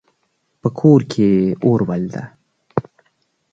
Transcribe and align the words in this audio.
په 0.61 0.67
کور 0.79 1.01
کې 1.11 1.29
اور 1.65 1.81
بل 1.89 2.03
ده 2.13 2.23